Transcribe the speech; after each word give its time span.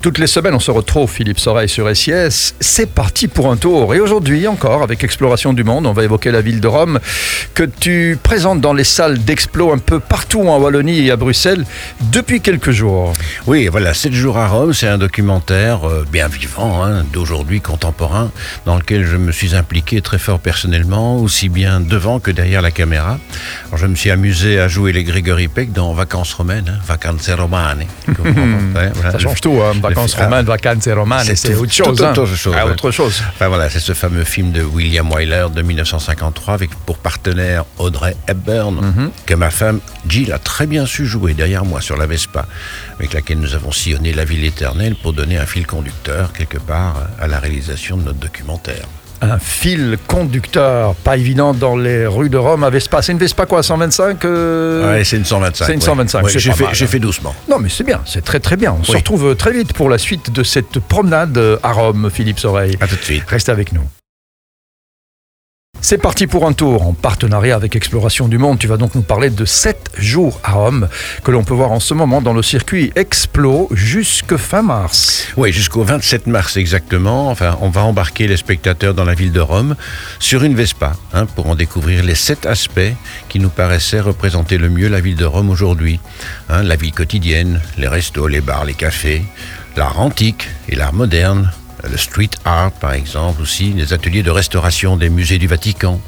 Toutes 0.00 0.18
les 0.18 0.28
semaines, 0.28 0.54
on 0.54 0.60
se 0.60 0.70
retrouve, 0.70 1.10
Philippe 1.10 1.40
Soreille 1.40 1.68
sur 1.68 1.90
SIS. 1.92 2.54
C'est 2.60 2.88
parti 2.88 3.26
pour 3.26 3.50
un 3.50 3.56
tour. 3.56 3.96
Et 3.96 3.98
aujourd'hui 3.98 4.46
encore, 4.46 4.84
avec 4.84 5.02
Exploration 5.02 5.52
du 5.52 5.64
Monde, 5.64 5.88
on 5.88 5.92
va 5.92 6.04
évoquer 6.04 6.30
la 6.30 6.40
ville 6.40 6.60
de 6.60 6.68
Rome, 6.68 7.00
que 7.52 7.64
tu 7.64 8.16
présentes 8.22 8.60
dans 8.60 8.74
les 8.74 8.84
salles 8.84 9.18
d'Explo 9.18 9.72
un 9.72 9.78
peu 9.78 9.98
partout 9.98 10.42
en 10.42 10.60
Wallonie 10.60 11.04
et 11.04 11.10
à 11.10 11.16
Bruxelles 11.16 11.64
depuis 12.12 12.40
quelques 12.40 12.70
jours. 12.70 13.12
Oui, 13.48 13.66
voilà, 13.66 13.92
7 13.92 14.12
jours 14.12 14.38
à 14.38 14.46
Rome, 14.46 14.72
c'est 14.72 14.86
un 14.86 14.98
documentaire 14.98 15.88
euh, 15.88 16.06
bien 16.08 16.28
vivant, 16.28 16.84
hein, 16.84 17.04
d'aujourd'hui 17.12 17.60
contemporain, 17.60 18.30
dans 18.66 18.76
lequel 18.76 19.04
je 19.04 19.16
me 19.16 19.32
suis 19.32 19.56
impliqué 19.56 20.00
très 20.00 20.20
fort 20.20 20.38
personnellement, 20.38 21.16
aussi 21.16 21.48
bien 21.48 21.80
devant 21.80 22.20
que 22.20 22.30
derrière 22.30 22.62
la 22.62 22.70
caméra. 22.70 23.18
Alors, 23.66 23.78
je 23.78 23.86
me 23.88 23.96
suis 23.96 24.12
amusé 24.12 24.60
à 24.60 24.68
jouer 24.68 24.92
les 24.92 25.02
Grégory 25.02 25.48
Peck 25.48 25.72
dans 25.72 25.92
Vacances 25.92 26.34
romaines, 26.34 26.72
hein, 26.72 26.82
Vacanze 26.86 27.28
romane. 27.30 27.84
Voilà. 28.72 28.92
Ça 29.10 29.18
change 29.18 29.40
tout, 29.40 29.60
hein. 29.60 29.72
Vacances 29.88 30.16
Ah, 30.18 30.24
romaines, 30.24 30.46
vacances 30.46 30.88
romanes, 30.88 31.24
c'est 31.34 31.54
autre 31.54 31.72
chose. 31.72 31.96
tout 31.98 32.04
hein. 32.04 32.10
autre 32.10 32.26
chose, 32.26 32.54
Ah, 32.56 32.66
autre 32.66 32.90
chose. 32.90 33.22
Enfin 33.34 33.48
voilà, 33.48 33.68
c'est 33.70 33.80
ce 33.80 33.92
fameux 33.92 34.24
film 34.24 34.52
de 34.52 34.62
William 34.62 35.10
Wyler 35.10 35.46
de 35.54 35.62
1953 35.62 36.54
avec 36.54 36.70
pour 36.86 36.98
partenaire 36.98 37.64
Audrey 37.78 38.16
Hepburn, 38.26 38.74
Mhm. 38.80 39.10
que 39.26 39.34
ma 39.34 39.50
femme 39.50 39.80
Jill 40.08 40.32
a 40.32 40.38
très 40.38 40.66
bien 40.66 40.86
su 40.86 41.06
jouer 41.06 41.34
derrière 41.34 41.64
moi 41.64 41.80
sur 41.80 41.96
la 41.96 42.06
Vespa, 42.06 42.46
avec 42.98 43.12
laquelle 43.12 43.38
nous 43.40 43.54
avons 43.54 43.72
sillonné 43.72 44.12
la 44.12 44.24
ville 44.24 44.44
éternelle 44.44 44.94
pour 44.96 45.12
donner 45.12 45.38
un 45.38 45.46
fil 45.46 45.66
conducteur 45.66 46.32
quelque 46.32 46.58
part 46.58 46.96
à 47.20 47.26
la 47.26 47.38
réalisation 47.38 47.96
de 47.96 48.02
notre 48.04 48.18
documentaire. 48.18 48.86
Un 49.20 49.38
fil 49.38 49.98
conducteur, 50.06 50.94
pas 50.94 51.16
évident 51.16 51.52
dans 51.52 51.76
les 51.76 52.06
rues 52.06 52.30
de 52.30 52.36
Rome 52.36 52.64
à 52.64 52.70
Vespa. 52.70 53.02
C'est 53.02 53.12
une 53.12 53.18
Vespa 53.18 53.46
quoi, 53.46 53.62
125 53.62 54.24
euh, 54.24 54.92
Ouais, 54.92 55.04
c'est 55.04 55.16
une 55.16 55.24
125. 55.24 55.64
c'est 55.64 55.72
une 55.72 55.80
ouais. 55.80 55.84
125, 55.84 56.24
Ouais, 56.24 56.30
c'est 56.30 56.38
j'ai 56.38 56.52
fait, 56.52 56.64
mal, 56.64 56.74
j'ai 56.74 56.86
fait 56.86 56.98
doucement. 57.00 57.34
Non, 57.48 57.58
mais 57.58 57.68
c'est 57.68 57.84
bien, 57.84 58.00
c'est 58.06 58.24
très 58.24 58.40
très 58.40 58.56
bien. 58.56 58.76
On 58.78 58.84
se 58.84 58.92
retrouve 58.92 59.34
très 59.36 59.52
vite 59.52 59.72
pour 59.72 59.88
la 59.88 59.98
suite 59.98 60.30
de 60.30 60.42
cette 60.42 60.78
promenade 60.78 61.58
à 61.62 61.72
Rome, 61.72 62.10
Philippe 62.12 62.38
Soreille. 62.38 62.76
À 62.80 62.86
tout 62.86 62.96
de 62.96 63.02
suite. 63.02 63.24
Restez 63.26 63.52
avec 63.52 63.72
nous. 63.72 63.82
C'est 65.80 65.98
parti 65.98 66.26
pour 66.26 66.46
un 66.46 66.52
tour 66.52 66.86
en 66.86 66.92
partenariat 66.92 67.54
avec 67.54 67.76
Exploration 67.76 68.26
du 68.26 68.36
Monde. 68.36 68.58
Tu 68.58 68.66
vas 68.66 68.76
donc 68.76 68.96
nous 68.96 69.02
parler 69.02 69.30
de 69.30 69.44
7 69.44 69.92
jours 69.96 70.40
à 70.42 70.52
Rome 70.52 70.88
que 71.22 71.30
l'on 71.30 71.44
peut 71.44 71.54
voir 71.54 71.70
en 71.70 71.78
ce 71.78 71.94
moment 71.94 72.20
dans 72.20 72.32
le 72.32 72.42
circuit 72.42 72.92
Explo 72.96 73.68
jusque 73.70 74.36
fin 74.36 74.62
mars. 74.62 75.28
Oui, 75.36 75.52
jusqu'au 75.52 75.84
27 75.84 76.26
mars 76.26 76.56
exactement. 76.56 77.30
Enfin, 77.30 77.56
on 77.60 77.70
va 77.70 77.84
embarquer 77.84 78.26
les 78.26 78.36
spectateurs 78.36 78.92
dans 78.92 79.04
la 79.04 79.14
ville 79.14 79.30
de 79.30 79.40
Rome 79.40 79.76
sur 80.18 80.42
une 80.42 80.56
Vespa 80.56 80.94
hein, 81.14 81.26
pour 81.26 81.48
en 81.48 81.54
découvrir 81.54 82.02
les 82.02 82.16
sept 82.16 82.44
aspects 82.44 82.80
qui 83.28 83.38
nous 83.38 83.50
paraissaient 83.50 84.00
représenter 84.00 84.58
le 84.58 84.68
mieux 84.68 84.88
la 84.88 85.00
ville 85.00 85.16
de 85.16 85.24
Rome 85.24 85.48
aujourd'hui. 85.48 86.00
Hein, 86.48 86.64
la 86.64 86.74
vie 86.74 86.92
quotidienne, 86.92 87.60
les 87.78 87.88
restos, 87.88 88.26
les 88.26 88.40
bars, 88.40 88.64
les 88.64 88.74
cafés, 88.74 89.22
l'art 89.76 90.00
antique 90.00 90.48
et 90.68 90.74
l'art 90.74 90.92
moderne. 90.92 91.52
Le 91.84 91.96
street 91.96 92.30
art, 92.44 92.72
par 92.72 92.92
exemple, 92.92 93.40
aussi, 93.40 93.72
les 93.72 93.92
ateliers 93.92 94.22
de 94.22 94.30
restauration 94.30 94.96
des 94.96 95.10
musées 95.10 95.38
du 95.38 95.46
Vatican. 95.46 96.00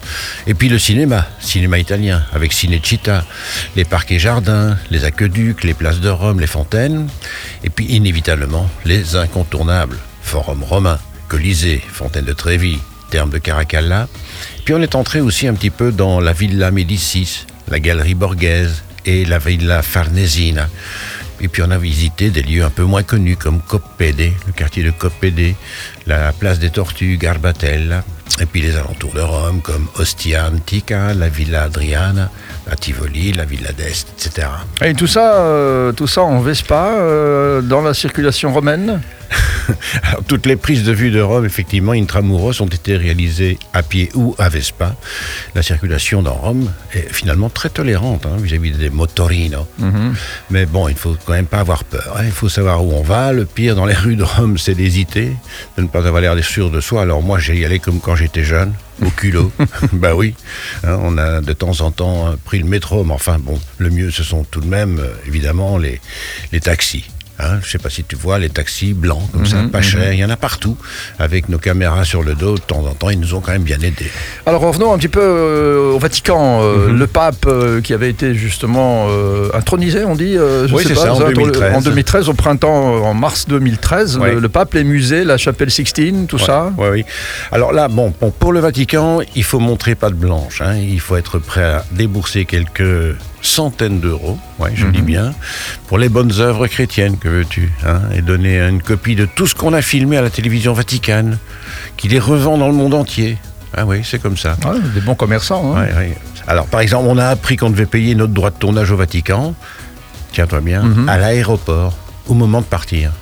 Et 0.46 0.54
puis 0.54 0.68
le 0.68 0.78
cinéma, 0.78 1.27
cinéma 1.40 1.78
italien, 1.78 2.24
avec 2.32 2.52
Cinecittà, 2.52 3.24
les 3.77 3.84
parcs 3.84 4.10
et 4.10 4.18
jardins, 4.18 4.77
les 4.90 5.04
aqueducs, 5.04 5.62
les 5.62 5.74
places 5.74 6.00
de 6.00 6.08
Rome, 6.08 6.40
les 6.40 6.46
fontaines. 6.46 7.08
Et 7.62 7.70
puis, 7.70 7.86
inévitablement, 7.86 8.68
les 8.84 9.16
incontournables. 9.16 9.98
Forum 10.22 10.62
romain, 10.64 10.98
Colisée, 11.28 11.82
Fontaine 11.92 12.24
de 12.24 12.32
Trévi, 12.32 12.78
Terme 13.10 13.30
de 13.30 13.38
Caracalla. 13.38 14.08
Puis 14.64 14.74
on 14.74 14.82
est 14.82 14.94
entré 14.94 15.20
aussi 15.20 15.46
un 15.46 15.55
petit 15.55 15.70
peu 15.70 15.92
dans 15.92 16.20
la 16.20 16.32
Villa 16.32 16.70
Médicis, 16.70 17.46
la 17.68 17.80
Galerie 17.80 18.14
Borghese 18.14 18.82
et 19.06 19.24
la 19.24 19.38
Villa 19.38 19.82
Farnesina. 19.82 20.68
Et 21.41 21.48
puis 21.48 21.62
on 21.62 21.70
a 21.70 21.78
visité 21.78 22.30
des 22.30 22.42
lieux 22.42 22.64
un 22.64 22.70
peu 22.70 22.83
moins 22.83 23.02
connus 23.02 23.36
comme 23.36 23.60
Coppede, 23.60 24.33
le 24.46 24.52
quartier 24.55 24.83
de 24.83 24.91
Coppede, 24.91 25.55
la 26.06 26.33
place 26.33 26.58
des 26.58 26.70
Tortues, 26.70 27.16
Garbatella, 27.16 28.05
et 28.41 28.46
puis 28.46 28.60
les 28.60 28.77
alentours 28.77 29.14
de 29.14 29.20
Rome 29.20 29.61
comme 29.62 29.88
Ostia 29.98 30.48
Antica, 30.48 31.14
la 31.14 31.28
Villa 31.28 31.64
Adriana, 31.64 32.30
la 32.67 32.77
Tivoli, 32.77 33.33
la 33.33 33.45
Villa 33.45 33.73
d'Est, 33.73 34.08
etc. 34.17 34.48
Et 34.83 34.95
tout 34.95 35.06
ça, 35.06 35.34
euh, 35.36 35.92
tout 35.92 36.06
ça 36.06 36.23
en 36.23 36.40
Vespa, 36.40 36.90
euh, 36.92 37.61
dans 37.62 37.80
la 37.80 37.95
circulation 37.95 38.52
romaine? 38.52 39.01
Alors, 40.02 40.24
toutes 40.24 40.46
les 40.46 40.56
prises 40.56 40.84
de 40.84 40.92
vue 40.92 41.10
de 41.10 41.20
Rome, 41.20 41.44
effectivement, 41.44 41.92
intramuros, 41.92 42.60
ont 42.60 42.66
été 42.66 42.96
réalisées 42.96 43.58
à 43.72 43.82
pied 43.82 44.10
ou 44.14 44.34
à 44.38 44.48
Vespa. 44.48 44.94
La 45.54 45.62
circulation 45.62 46.22
dans 46.22 46.34
Rome 46.34 46.70
est 46.94 47.12
finalement 47.12 47.48
très 47.50 47.68
tolérante 47.70 48.26
hein, 48.26 48.36
vis-à-vis 48.38 48.72
des 48.72 48.90
motorinos. 48.90 49.66
Mais 50.50 50.66
bon, 50.66 50.88
il 50.88 50.94
ne 50.94 50.98
faut 50.98 51.16
quand 51.24 51.32
même 51.32 51.46
pas 51.46 51.60
avoir 51.60 51.84
peur. 51.84 52.16
hein. 52.16 52.22
Il 52.24 52.32
faut 52.32 52.48
savoir 52.48 52.84
où 52.84 52.92
on 52.92 53.02
va. 53.02 53.32
Le 53.32 53.44
pire 53.44 53.74
dans 53.76 53.86
les 53.86 53.94
rues 53.94 54.16
de 54.16 54.24
Rome, 54.24 54.58
c'est 54.58 54.74
d'hésiter, 54.74 55.32
de 55.77 55.82
ne 55.82 55.88
pas 55.88 56.06
avoir 56.06 56.20
l'air 56.20 56.36
sûr 56.44 56.70
de 56.70 56.80
soi. 56.80 57.02
Alors 57.02 57.22
moi, 57.22 57.38
j'ai 57.38 57.56
y 57.58 57.64
allé 57.64 57.78
comme 57.78 58.00
quand 58.00 58.16
j'étais 58.16 58.44
jeune, 58.44 58.72
au 59.04 59.10
culot. 59.10 59.52
bah 59.92 60.14
oui, 60.14 60.34
hein, 60.84 60.98
on 61.02 61.18
a 61.18 61.40
de 61.40 61.52
temps 61.52 61.80
en 61.80 61.90
temps 61.90 62.28
euh, 62.28 62.36
pris 62.44 62.58
le 62.58 62.64
métro, 62.66 63.04
mais 63.04 63.12
enfin 63.14 63.38
bon, 63.38 63.58
le 63.78 63.90
mieux, 63.90 64.10
ce 64.10 64.22
sont 64.22 64.44
tout 64.44 64.60
de 64.60 64.66
même, 64.66 64.98
euh, 64.98 65.08
évidemment, 65.27 65.78
les, 65.78 66.00
les 66.52 66.60
taxis. 66.60 67.04
Hein, 67.42 67.58
je 67.62 67.70
sais 67.70 67.78
pas 67.78 67.90
si 67.90 68.05
tu 68.05 68.17
vois 68.17 68.39
les 68.39 68.51
taxis 68.51 68.92
blancs 68.92 69.23
comme 69.33 69.46
ça, 69.46 69.56
pas 69.73 69.80
chers, 69.83 70.12
il 70.12 70.18
y 70.18 70.24
en 70.24 70.30
a 70.30 70.36
partout. 70.36 70.77
Avec 71.18 71.48
nos 71.48 71.58
caméras 71.58 72.05
sur 72.05 72.23
le 72.23 72.34
dos, 72.34 72.56
de 72.56 72.61
temps 72.61 72.84
en 72.86 72.95
temps, 72.95 73.11
ils 73.11 73.18
nous 73.18 73.34
ont 73.34 73.40
quand 73.40 73.52
même 73.52 73.62
bien 73.62 73.78
aidés. 73.80 74.11
Alors 74.46 74.61
revenons 74.62 74.92
un 74.92 74.98
petit 74.98 75.08
peu 75.08 75.20
euh, 75.23 75.92
au 75.92 75.98
Vatican. 75.98 76.61
Euh, 76.62 76.89
Mhm. 76.89 76.98
Le 76.98 77.06
pape 77.06 77.46
euh, 77.46 77.80
qui 77.80 77.92
avait 77.95 78.11
été 78.11 78.34
justement 78.34 79.06
intronisé, 79.55 80.05
on 80.05 80.14
dit 80.17 80.34
je 80.34 80.73
Oui, 80.74 80.83
sais 80.83 80.89
c'est 80.90 80.95
pas, 80.95 81.01
ça, 81.02 81.14
en 81.14 81.20
intro- 81.20 81.33
2013. 81.33 81.74
En 81.77 81.80
2013, 81.80 82.28
au 82.28 82.34
printemps, 82.34 83.05
en 83.05 83.14
mars 83.14 83.46
2013, 83.48 84.18
Ouais. 84.18 84.33
le, 84.34 84.40
le 84.40 84.48
pape, 84.48 84.74
les 84.74 84.84
musées, 84.84 85.24
la 85.24 85.36
chapelle 85.39 85.70
Sixtine, 85.70 86.27
tout 86.27 86.39
ça. 86.39 86.72
Oui, 86.78 86.89
oui. 86.92 87.05
Alors 87.52 87.72
là, 87.72 87.89
bon, 87.89 88.12
bon, 88.20 88.30
pour 88.30 88.52
le 88.52 88.61
Vatican, 88.61 89.20
il 89.34 89.45
faut 89.45 89.61
montrer 89.61 89.95
pas 89.95 90.11
de 90.11 90.14
blanche. 90.14 90.61
hein. 90.62 90.77
Il 90.77 91.01
faut 91.01 91.17
être 91.17 91.39
prêt 91.39 91.62
à 91.64 91.84
débourser 91.92 92.45
quelques 92.45 93.17
centaines 93.42 94.01
d'euros, 94.01 94.39
ouais, 94.58 94.70
je 94.74 94.86
dis 94.86 95.01
bien, 95.01 95.33
pour 95.89 95.96
les 95.96 96.11
bonnes 96.11 96.33
œuvres 96.40 96.67
chrétiennes, 96.67 97.17
que 97.17 97.28
veux-tu, 97.30 97.73
hein, 97.86 98.01
et 98.14 98.23
donner 98.23 98.61
une 98.61 98.83
copie 98.83 99.14
de 99.17 99.24
tout 99.27 99.46
ce 99.46 99.55
qu'on 99.55 99.73
a 99.73 99.83
filmé 99.83 100.17
à 100.17 100.23
la 100.23 100.30
télévision 100.30 100.73
vaticane, 100.73 101.39
qui 101.96 102.08
les 102.08 102.18
revend 102.18 102.58
dans 102.58 102.68
le 102.68 102.74
monde 102.74 102.95
entier. 102.95 103.39
Ah 103.77 103.86
oui, 103.86 104.01
c'est 104.05 104.20
comme 104.20 104.36
ça. 104.36 104.57
Ouais, 104.64 104.79
des 104.95 105.01
bons 105.01 105.14
commerçants. 105.14 105.77
hein. 105.77 105.83
Ouais, 105.86 105.95
ouais. 105.95 106.17
Alors, 106.46 106.67
par 106.67 106.80
exemple, 106.80 107.07
on 107.08 107.19
a 107.19 107.27
appris 107.29 107.57
qu'on 107.57 107.70
devait 107.70 107.86
payer 107.86 108.14
notre 108.14 108.33
droit 108.33 108.51
de 108.51 108.57
tournage 108.57 108.90
au 108.90 108.96
Vatican, 108.96 109.55
tiens-toi 110.33 110.61
bien, 110.61 110.83
à 111.08 111.19
l'aéroport, 111.19 111.95
au 112.27 112.35
moment 112.35 112.61
de 112.61 112.67
partir, 112.67 113.13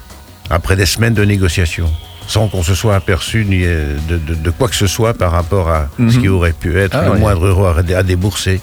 après 0.51 0.77
des 0.77 0.87
semaines 0.87 1.15
de 1.15 1.25
négociations, 1.25 1.93
sans 2.27 2.49
qu'on 2.49 2.63
se 2.63 2.75
soit 2.75 2.95
aperçu 2.95 3.45
ni 3.45 3.63
euh, 3.65 3.97
de, 4.09 4.17
de- 4.19 4.35
de 4.35 4.51
quoi 4.51 4.69
que 4.69 4.77
ce 4.77 4.87
soit 4.87 5.13
par 5.15 5.33
rapport 5.33 5.69
à 5.71 5.89
ce 5.99 6.19
qui 6.19 6.29
aurait 6.29 6.53
pu 6.53 6.79
être 6.79 6.97
Ah 6.97 7.05
le 7.05 7.19
moindre 7.19 7.47
euro 7.47 7.67
à, 7.67 7.77
à 7.79 8.03
débourser. 8.03 8.61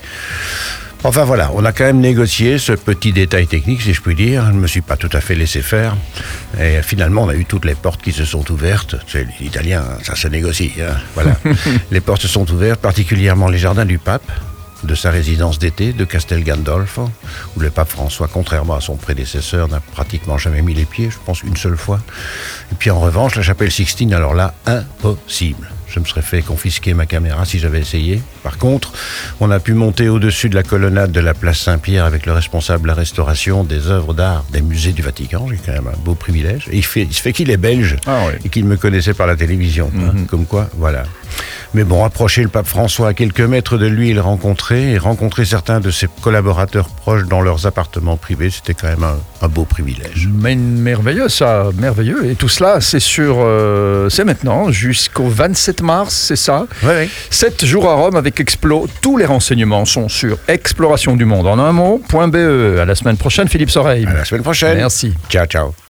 Enfin 1.03 1.23
voilà, 1.23 1.51
on 1.53 1.63
a 1.66 1.72
quand 1.72 1.83
même 1.83 2.00
négocié 2.00 2.57
ce 2.57 2.72
petit 2.73 3.11
détail 3.13 3.45
technique, 3.45 3.81
si 3.83 3.94
je 3.94 4.01
puis 4.01 4.16
dire. 4.16 4.45
Je 4.47 4.51
ne 4.53 4.59
me 4.59 4.66
suis 4.66 4.81
pas 4.81 4.97
tout 4.97 5.09
à 5.13 5.22
fait 5.22 5.35
laissé 5.35 5.61
faire. 5.61 5.95
Et 6.59 6.81
finalement, 6.81 7.23
on 7.23 7.29
a 7.29 7.35
eu 7.35 7.45
toutes 7.45 7.66
les 7.66 7.75
portes 7.75 8.01
qui 8.01 8.11
se 8.11 8.25
sont 8.25 8.50
ouvertes. 8.51 8.95
C'est 9.07 9.28
l'italien, 9.39 9.84
ça 10.01 10.16
se 10.16 10.28
négocie. 10.28 10.72
hein. 10.81 10.95
Voilà. 11.13 11.38
les 11.91 12.01
portes 12.01 12.23
se 12.23 12.28
sont 12.28 12.50
ouvertes, 12.51 12.79
particulièrement 12.81 13.50
les 13.50 13.59
jardins 13.59 13.85
du 13.85 14.00
pape, 14.00 14.31
de 14.83 14.93
sa 14.95 15.09
résidence 15.09 15.57
d'été, 15.59 15.93
de 15.93 16.03
Castel 16.05 16.43
Gandolfo, 16.43 17.09
où 17.55 17.59
le 17.59 17.69
pape 17.69 17.89
François, 17.89 18.29
contrairement 18.31 18.75
à 18.75 18.81
son 18.81 18.95
prédécesseur, 18.95 19.67
n'a 19.67 19.79
pratiquement 19.79 20.37
jamais 20.37 20.61
mis 20.61 20.73
les 20.73 20.85
pieds, 20.85 21.09
je 21.09 21.17
pense 21.25 21.41
une 21.43 21.57
seule 21.57 21.77
fois. 21.77 21.99
Et 22.71 22.75
puis 22.75 22.89
en 22.91 22.99
revanche, 22.99 23.35
la 23.35 23.41
chapelle 23.43 23.71
Sixtine, 23.71 24.13
alors 24.13 24.33
là, 24.33 24.53
impossible. 24.65 25.69
Je 25.87 25.99
me 26.01 26.05
serais 26.05 26.23
fait 26.23 26.41
confisquer 26.41 26.93
ma 26.93 27.05
caméra 27.05 27.45
si 27.45 27.57
j'avais 27.57 27.79
essayé. 27.79 28.21
Par 28.43 28.57
contre, 28.57 28.91
on 29.39 29.49
a 29.49 29.59
pu 29.59 29.73
monter 29.73 30.09
au-dessus 30.09 30.49
de 30.49 30.55
la 30.55 30.63
colonnade 30.63 31.11
de 31.11 31.19
la 31.21 31.33
place 31.33 31.59
Saint-Pierre 31.59 32.03
avec 32.03 32.25
le 32.25 32.33
responsable 32.33 32.83
de 32.83 32.87
la 32.87 32.95
restauration 32.95 33.63
des 33.63 33.87
œuvres 33.87 34.13
d'art 34.13 34.43
des 34.51 34.61
musées 34.61 34.91
du 34.91 35.01
Vatican. 35.03 35.47
J'ai 35.49 35.57
quand 35.57 35.71
même 35.71 35.87
un 35.87 35.97
beau 35.97 36.15
privilège. 36.15 36.67
Et 36.71 36.77
il, 36.77 36.83
fait, 36.85 37.03
il 37.03 37.13
se 37.13 37.21
fait 37.21 37.31
qu'il 37.33 37.49
est 37.49 37.55
belge 37.57 37.95
Ah 38.07 38.23
oui. 38.28 38.33
et 38.43 38.49
qu'il 38.49 38.66
me 38.66 38.75
connaissait 38.75 39.13
par 39.13 39.25
la 39.28 39.37
télévision. 39.37 39.89
hein. 39.97 40.25
Comme 40.28 40.45
quoi, 40.45 40.69
voilà. 40.73 41.03
Mais 41.73 41.84
bon, 41.84 42.03
approcher 42.03 42.41
le 42.44 42.50
pape 42.50 42.67
François 42.67 43.09
à 43.09 43.14
quelques 43.14 43.41
mètres 43.41 43.78
de 43.78 43.85
lui 43.88 44.09
et 44.09 44.14
le 44.14 44.22
rencontrer, 44.22 44.91
et 44.94 44.97
rencontrer 44.97 45.46
certains 45.46 45.79
de 45.79 45.91
ses 45.91 46.08
collaborateurs 46.22 46.90
proches 46.90 47.26
dans 47.26 47.41
leurs 47.41 47.66
appartements 47.67 48.17
privés, 48.17 48.50
c'était 48.50 48.73
quand 48.73 48.88
même 48.88 49.03
un, 49.03 49.17
un 49.41 49.47
beau 49.47 49.66
privilège. 49.66 50.29
Mais 50.34 50.56
merveilleux, 50.56 51.29
ça, 51.29 51.67
merveilleux. 51.78 52.26
Et 52.29 52.35
tout 52.35 52.50
cela, 52.50 52.82
c'est 52.82 53.00
sur, 53.00 53.38
euh, 53.40 54.09
c'est 54.09 54.23
maintenant 54.23 54.72
jusqu'au 54.72 55.28
27 55.28 55.82
mars, 55.82 56.14
c'est 56.16 56.35
ça. 56.35 56.66
Oui, 56.84 56.90
oui. 57.02 57.09
7 57.29 57.66
jours 57.66 57.90
à 57.90 57.96
Rome 57.96 58.16
avec 58.16 58.40
Explo. 58.40 58.88
Tous 59.02 59.17
les 59.17 59.26
renseignements 59.26 59.85
sont 59.85 60.09
sur 60.09 60.38
exploration 60.47 61.16
du 61.16 61.26
monde 61.26 61.47
en 61.47 61.59
un 61.59 61.72
mot.be. 61.72 62.79
À 62.79 62.85
la 62.85 62.96
semaine 62.96 63.17
prochaine, 63.17 63.47
Philippe 63.47 63.70
Soreille. 63.72 64.06
À 64.06 64.14
la 64.14 64.26
semaine 64.26 64.44
prochaine. 64.44 64.78
Merci. 64.78 65.14
Ciao, 65.29 65.46
ciao. 65.46 65.76